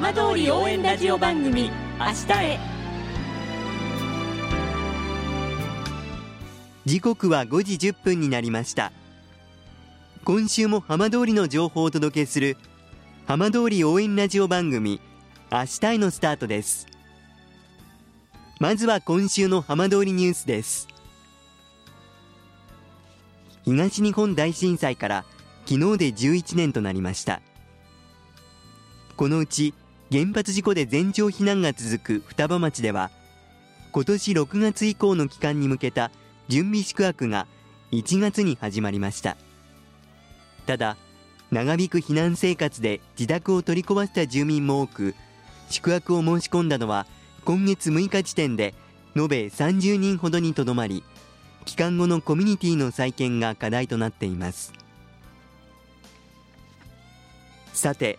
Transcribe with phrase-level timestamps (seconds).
[0.00, 2.58] 浜通り応援ラジオ番組明日へ。
[6.84, 8.92] 時刻は5時1分になりました。
[10.22, 12.56] 今週も浜通りの情報をお届けする
[13.26, 15.00] 浜通り応援ラジオ番組
[15.50, 16.86] 明日へのスタートです。
[18.60, 20.86] まずは今週の浜通りニュースです。
[23.64, 25.24] 東日本大震災から
[25.66, 27.42] 昨日で11年となりました。
[29.16, 29.74] このうち
[30.10, 33.10] 原発事故で全町避難が続く双葉町では
[33.92, 36.10] 今年6月以降の期間に向けた
[36.48, 37.46] 準備宿泊が
[37.92, 39.36] 1月に始まりました。
[40.66, 40.96] ただ
[41.50, 45.14] 長引く避難生活で自宅を取り壊した住民も多く
[45.68, 47.06] 宿泊を申し込んだのは
[47.44, 48.74] 今月6日時点で
[49.14, 51.04] 延べ30人ほどにとどまり
[51.66, 54.72] 帰還後のコミュニティの再建が課題となっています。
[57.74, 58.18] さて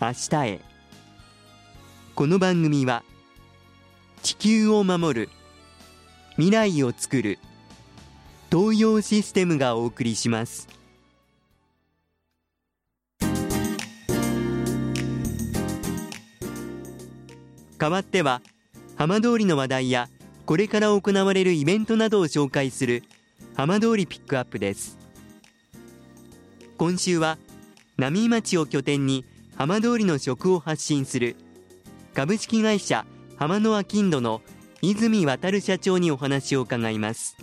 [0.00, 0.60] 明日へ。
[2.14, 3.02] この番組は
[4.22, 5.28] 地球を守る
[6.36, 7.40] 未来をつくる
[8.48, 10.68] 東洋システムがお送りします。
[17.76, 18.40] 代わっては
[18.94, 20.08] 浜通りの話題や
[20.46, 23.02] これから行われるイベントなどを紹介する
[23.56, 24.96] 浜通りピックアップです。
[26.76, 27.36] 今週は
[27.96, 29.24] 浪江町を拠点に
[29.58, 31.34] 浜通りの食を発信する。
[32.14, 33.04] 株式会社
[33.36, 34.40] 浜のアキンドの
[34.82, 37.36] 泉渡社長にお話を伺います。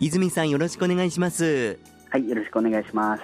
[0.00, 1.78] 泉さんよろしくお願いします。
[2.10, 3.22] はいよろしくお願いします。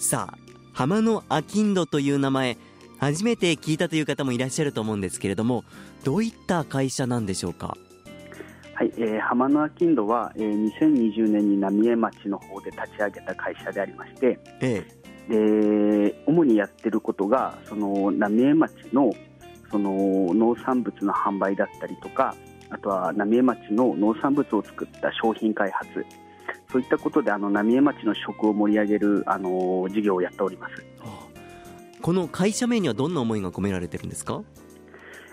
[0.00, 0.38] さあ
[0.72, 2.56] 浜のアキンドという名前
[2.98, 5.62] 初めて聞いたという方もいらっしゃると思うんですけれども
[6.02, 7.76] どういった会社なんでしょうか？
[8.74, 19.12] はい、えー、浜のアキンドは、えー、2020年に浪江町の方で立ち上げた会社でありまして、ええ、で主にやってることがその浪江町の
[19.70, 22.36] その農産物の販売だったりとか
[22.70, 26.04] あとは浪江町の農産物を作った商品開発。
[26.70, 30.84] そういったことであの浪江町の食を盛り上げるあの事業をやっております。
[32.02, 34.42] この会社名にはどんな思いが込められてるんですか？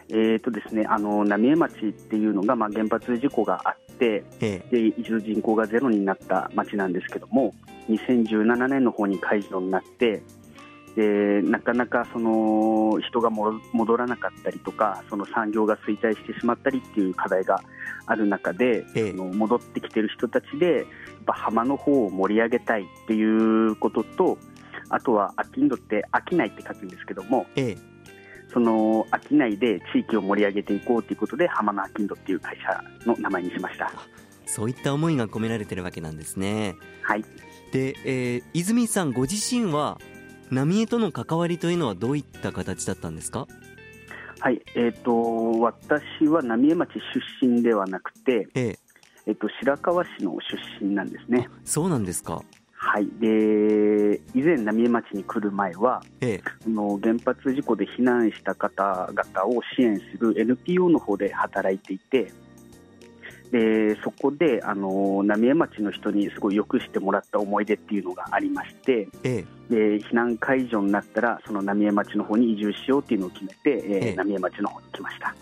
[0.09, 7.53] えーとですね、あの浪江町っていうのが、まあ、原発事故があって、ええ、で一度人口がゼロになった町なんですけども
[7.89, 10.23] 2017年の方に解除になって
[10.95, 17.61] でなかなかその人が戻らなかったりとかその産業が衰退してしまったりっていう課題が
[18.07, 20.85] ある中で、ええ、の戻ってきてる人たちでやっ
[21.25, 24.37] ぱ浜の方を盛り上げたいっていうことと
[24.89, 27.77] あとはアキンドって飽きないって書くんですけども、ええ、
[28.51, 33.91] その飽きないで地域を盛り上げていこうということで浜のアキンドっていう会社の名前にしました。
[34.45, 36.75] そういった思いが込められてるわけなんですね。
[37.03, 37.23] はい
[37.71, 39.99] で、えー、泉さんご自身は
[40.51, 43.47] 浪江との関わりというのはどういった形だったんですか？
[44.39, 46.93] はい、えーと、私は浪江町
[47.39, 48.79] 出身ではなくて、ええ。
[49.27, 50.35] えーと白河市の
[50.79, 51.47] 出身なんですね。
[51.63, 52.41] そうなんですか。
[52.73, 62.31] はい、で以前、浪江町に来る前は、ええ、の原発事故で避難した方々を支援する NPO の方で働いていて、
[63.51, 75.35] でそこであの浪江町の人にすごいよくしてもらった思い出っていうのがありまして、ええ、で避難解除になったら、その浪江町の方に移住しようっていうのを決めて、ええ、浪江町の方に来ました。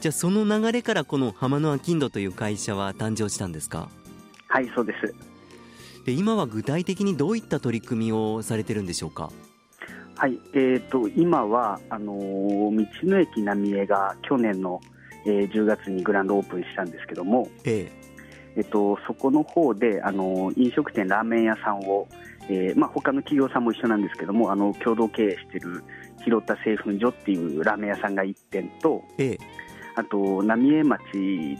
[0.00, 3.88] じゃあ、その流れからこの浜のアキンドという会社は誕生したんですか？
[4.48, 5.14] はいそうです。
[6.06, 9.30] で今は具体的にどういった取り組みをされてるんでしょうか？
[10.14, 14.80] はい、えーと、今はあのー、道の駅浪江が去年の、
[15.26, 18.06] えー、10月にグランドオープンしたんですけども、ええ。
[18.56, 22.08] えっと、そこの方であの飲食店、ラーメン屋さんを、
[22.48, 25.84] えーまあ、他の企業さんも一緒なんですけどもあの共同経営している
[26.24, 29.38] 広田製粉所っていうラーメン屋さんが1店と、ええ、
[29.94, 31.02] あと浪江町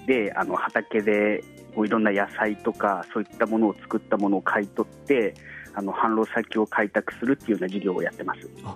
[0.06, 5.34] であの畑でこういろんな野菜とかそういったものを作ったものを買い取って
[5.74, 8.48] あの販路先を開拓するっていうような事業をやってます。
[8.64, 8.74] あ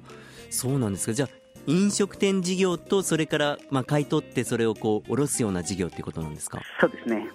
[0.51, 1.15] そうなんですか。
[1.15, 6.61] じゃあ飲食店事業とそれからまあ買い取ってそれをこう卸すような事業っていうことなんですか？
[6.81, 7.29] そうですね。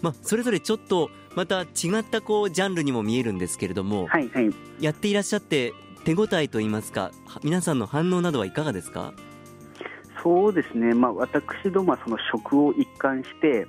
[0.00, 1.66] まあ、それぞれちょっとまた違
[1.98, 5.72] ったこうジャンルにも見えるんですけれども、はいはい、やっていらっしゃって
[6.04, 7.10] 手応えといいますか
[7.42, 9.12] 皆さんの反応などはいかがですか？
[10.22, 13.66] そうですね、まあ、私どもはその食を一貫して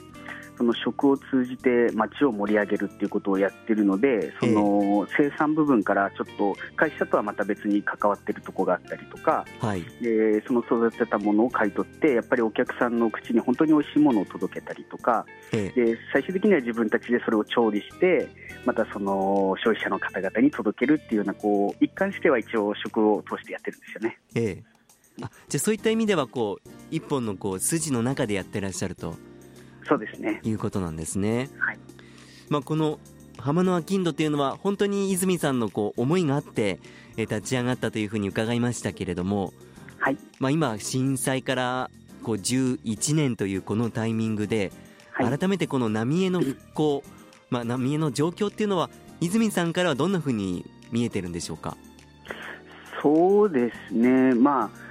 [0.60, 18.28] その食を通じて町を盛り上げるっていうことをやってるのでその生産部分からちょっと会社とはまた別に関わってるところがあったりとか、はい、でその育てたものを買い取ってやっぱりお客さんの口に本当に美味しいものを届けたりとかで最終的には自分たちでそれを調理して
[18.66, 24.20] またその消費者の方々に届けるっていうようなこう一貫しては一応食を通してやってるんですよね。
[24.36, 24.80] ええ。
[25.22, 29.16] あじゃあそういった意味ではこう一本のこう筋の中でやってらっしゃると
[29.90, 30.40] そうですね。
[30.44, 31.50] いうことなんですね。
[31.58, 31.80] はい、
[32.50, 33.00] まあ、この
[33.38, 36.80] 浜の商人というのは本当に泉さんのこう思いがあって、
[37.18, 39.54] え立ち上がったというふうに伺いましたけれども、
[39.98, 40.18] はい。
[40.40, 41.90] まあ、今震災から
[42.24, 44.72] こう11年というこのタイミングで、
[45.12, 47.04] はい、改めてこの浪江の復興、
[47.50, 48.90] まあ、浪江の状況っていうのは
[49.20, 51.76] 泉さんからはどんなふうに見えてるんでしょうか？
[53.02, 54.34] そうですね。
[54.34, 54.89] まあ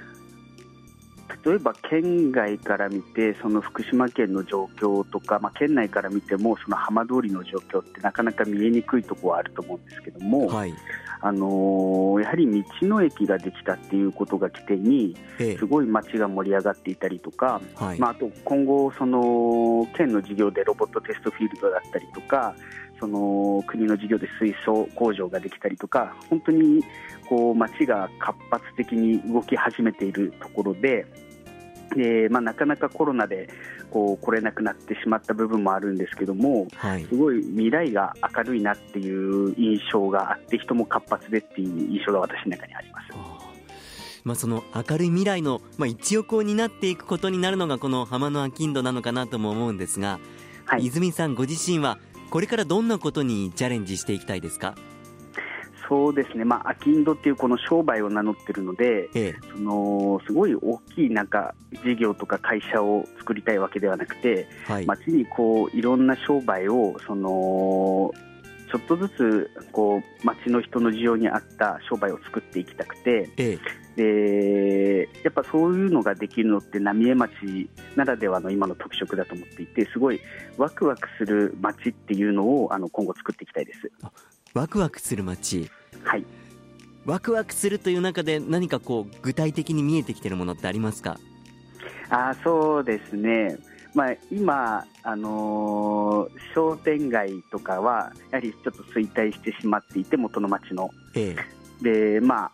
[1.45, 10.73] 例えば県外から見てその福島県の状況とか、まあ、県内から見てもその浜通りの状況ってなかなか見えにくいところはあると思うんですけども、はい、
[11.21, 15.15] あのー、やはり道の駅ができたっていうことが起点に
[15.57, 22.55] すごい街が盛り上がっていたりとか、はい、まあ、あと今後その県の事業でロボットテストフィールドだったりとか
[22.99, 26.83] その国の事業で水素工場ができたりとか本当に
[27.29, 31.05] こう街が活発的に動き始めているところで
[31.95, 33.49] えーまあ、なかなかコロナで
[33.91, 43.07] こう来れなくなってしまった部分もあるんですけども、はい、すごい未来が明るいなっていう印象があって人も活発でっていう印象が私の中にあります。
[44.25, 50.19] まあ、その明るい未来の、まあ、一翼を担っていくことになるのがこの浜の商人なのかなとも思うんですが、
[50.65, 51.97] はい、泉さんご自身は
[52.29, 54.75] これからどんなことにチャレンジしていきたいですか？
[55.89, 68.13] そうですね、まあ、アキンドっていうこの商売を名乗ってるので、ええ、そのすごい大きいなんか事業とか会社を作りたいわけではなくて、はい、町にこういろんな商売をその
[68.71, 73.57] ちょっとずつこう町の人の需要に合った商売を作っていきたくて、え
[73.97, 77.31] え、でやっぱそういうのができるのって浪江町
[77.95, 80.21] ならではの今の特色だと思っていてすごい
[80.57, 83.91] ワクワクする町っていうのをあの今後作っていきたいです。
[84.53, 85.69] ワクワクする街。
[86.03, 86.25] はい。
[87.05, 91.17] ワクワクするという中で何かこう具体的に見えてきているものってありますか？
[92.09, 93.57] あそうですね、
[93.95, 101.35] まあ、今、あのー、商店街とかはやはりちょっと衰退してしまっていて元の町の、え
[101.81, 102.51] え、でまあ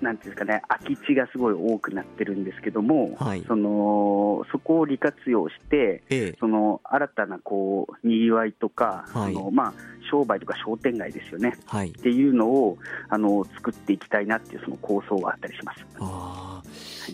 [0.00, 9.74] なんていうんですかね、空き地がすごい多くなってるんですけども、はい、そのそこを利活用して、ええ、その新たなこうにぎわいとか、はい、のまあ、
[10.10, 12.76] 商売とか商店街ですよね、はい、っていうのを
[13.08, 15.84] あの作っていきたいなっていうその構想があったりします。
[16.00, 16.62] あ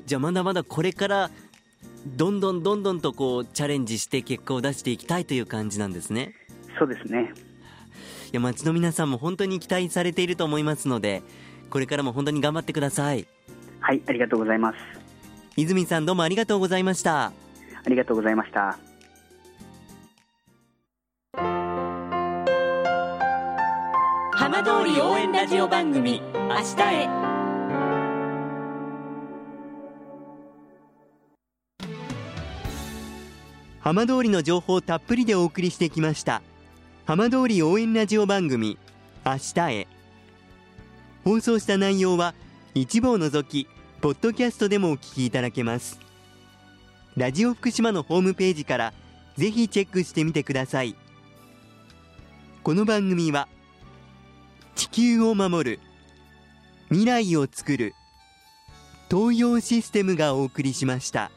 [0.06, 1.30] じゃあまだまだこれから
[2.06, 6.34] どんどんどんどんとこうチャレンジして結果を出していきたいという感じなんですね。
[6.78, 7.32] そうですね。
[8.32, 11.22] いや町の皆さんも本当に期待されていると思いますので
[11.70, 13.26] これからも本当に頑張ってください。
[13.80, 14.76] はいありがとうございます。
[15.56, 17.26] 泉さんどうもありがとうございました。
[17.26, 17.32] あ
[17.88, 18.78] りがとうございました。
[24.32, 27.08] 浜通り応援ラジオ番組明日へ。
[33.80, 36.42] 浜通りの情報たっぷりでお送りしてきました。
[37.06, 38.78] 浜通り応援ラジオ番組
[39.24, 39.88] 明日へ
[41.24, 42.34] 放送した内容は
[42.74, 43.68] 一部を除き
[44.00, 46.00] ポッドキャストでもお聞きいただけます
[47.16, 48.92] ラジオ福島のホームページから
[49.36, 50.96] ぜひチェックしてみてください
[52.62, 53.48] この番組は
[54.74, 55.80] 地球を守る
[56.88, 57.94] 未来をつくる
[59.10, 61.32] 東洋システムがお送りしました。